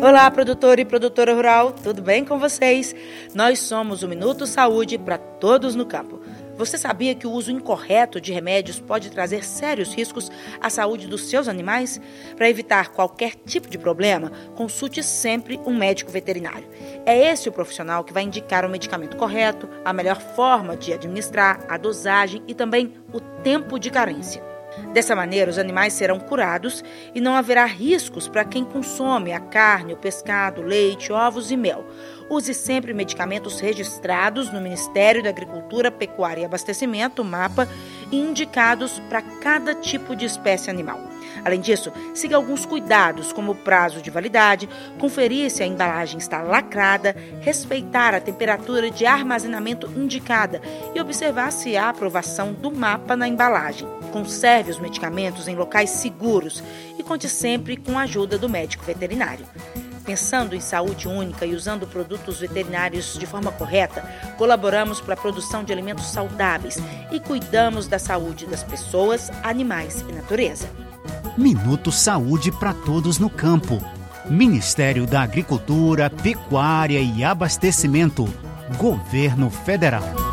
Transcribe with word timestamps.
Olá, 0.00 0.30
produtor 0.30 0.78
e 0.78 0.84
produtora 0.84 1.34
rural, 1.34 1.72
tudo 1.72 2.00
bem 2.00 2.24
com 2.24 2.38
vocês? 2.38 2.94
Nós 3.34 3.58
somos 3.58 4.04
o 4.04 4.08
Minuto 4.08 4.46
Saúde 4.46 4.96
para 4.96 5.18
todos 5.18 5.74
no 5.74 5.84
campo. 5.84 6.20
Você 6.56 6.78
sabia 6.78 7.16
que 7.16 7.26
o 7.26 7.32
uso 7.32 7.50
incorreto 7.50 8.20
de 8.20 8.32
remédios 8.32 8.78
pode 8.78 9.10
trazer 9.10 9.44
sérios 9.44 9.92
riscos 9.92 10.30
à 10.60 10.70
saúde 10.70 11.08
dos 11.08 11.28
seus 11.28 11.48
animais? 11.48 12.00
Para 12.36 12.48
evitar 12.48 12.90
qualquer 12.90 13.34
tipo 13.44 13.68
de 13.68 13.76
problema, 13.76 14.30
consulte 14.54 15.02
sempre 15.02 15.58
um 15.66 15.76
médico 15.76 16.12
veterinário. 16.12 16.68
É 17.04 17.18
esse 17.32 17.48
o 17.48 17.52
profissional 17.52 18.04
que 18.04 18.12
vai 18.12 18.22
indicar 18.22 18.64
o 18.64 18.68
medicamento 18.68 19.16
correto, 19.16 19.68
a 19.84 19.92
melhor 19.92 20.20
forma 20.20 20.76
de 20.76 20.92
administrar, 20.92 21.64
a 21.68 21.76
dosagem 21.76 22.40
e 22.46 22.54
também 22.54 22.94
o 23.12 23.18
tempo 23.20 23.80
de 23.80 23.90
carência. 23.90 24.57
Dessa 24.92 25.14
maneira, 25.14 25.50
os 25.50 25.58
animais 25.58 25.92
serão 25.92 26.18
curados 26.18 26.82
e 27.14 27.20
não 27.20 27.34
haverá 27.34 27.64
riscos 27.66 28.26
para 28.26 28.44
quem 28.44 28.64
consome 28.64 29.32
a 29.32 29.40
carne, 29.40 29.92
o 29.92 29.96
pescado, 29.96 30.62
leite, 30.62 31.12
ovos 31.12 31.50
e 31.50 31.56
mel. 31.56 31.86
Use 32.30 32.52
sempre 32.52 32.92
medicamentos 32.92 33.60
registrados 33.60 34.52
no 34.52 34.60
Ministério 34.60 35.22
da 35.22 35.30
Agricultura, 35.30 35.90
Pecuária 35.90 36.42
e 36.42 36.44
Abastecimento, 36.44 37.24
MAPA, 37.24 37.68
indicados 38.10 39.00
para 39.08 39.22
cada 39.22 39.74
tipo 39.74 40.14
de 40.14 40.24
espécie 40.24 40.70
animal. 40.70 41.00
Além 41.44 41.60
disso, 41.60 41.92
siga 42.14 42.36
alguns 42.36 42.66
cuidados, 42.66 43.32
como 43.32 43.52
o 43.52 43.54
prazo 43.54 44.02
de 44.02 44.10
validade, 44.10 44.68
conferir 44.98 45.50
se 45.50 45.62
a 45.62 45.66
embalagem 45.66 46.18
está 46.18 46.42
lacrada, 46.42 47.14
respeitar 47.40 48.14
a 48.14 48.20
temperatura 48.20 48.90
de 48.90 49.06
armazenamento 49.06 49.90
indicada 49.96 50.60
e 50.94 51.00
observar 51.00 51.52
se 51.52 51.76
há 51.76 51.88
aprovação 51.88 52.52
do 52.52 52.70
mapa 52.70 53.16
na 53.16 53.28
embalagem. 53.28 53.88
Conserve 54.12 54.70
os 54.70 54.80
medicamentos 54.80 55.48
em 55.48 55.54
locais 55.54 55.90
seguros 55.90 56.62
e 56.98 57.02
conte 57.02 57.28
sempre 57.28 57.76
com 57.76 57.98
a 57.98 58.02
ajuda 58.02 58.38
do 58.38 58.48
médico 58.48 58.84
veterinário. 58.84 59.46
Pensando 60.08 60.56
em 60.56 60.60
saúde 60.60 61.06
única 61.06 61.44
e 61.44 61.54
usando 61.54 61.86
produtos 61.86 62.40
veterinários 62.40 63.18
de 63.18 63.26
forma 63.26 63.52
correta, 63.52 64.00
colaboramos 64.38 65.02
para 65.02 65.12
a 65.12 65.16
produção 65.18 65.62
de 65.62 65.70
alimentos 65.70 66.06
saudáveis 66.06 66.78
e 67.12 67.20
cuidamos 67.20 67.86
da 67.86 67.98
saúde 67.98 68.46
das 68.46 68.64
pessoas, 68.64 69.30
animais 69.42 70.02
e 70.08 70.12
natureza. 70.14 70.66
Minuto 71.36 71.92
Saúde 71.92 72.50
para 72.50 72.72
todos 72.72 73.18
no 73.18 73.28
campo. 73.28 73.84
Ministério 74.24 75.06
da 75.06 75.20
Agricultura, 75.20 76.08
Pecuária 76.08 77.00
e 77.00 77.22
Abastecimento. 77.22 78.26
Governo 78.78 79.50
Federal. 79.50 80.27